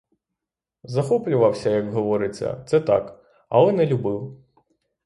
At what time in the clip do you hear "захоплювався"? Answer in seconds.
0.83-1.69